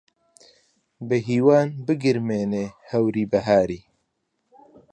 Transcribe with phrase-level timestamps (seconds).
[1.07, 3.81] بەهیوان بگرمێنێ هەوری بەهاری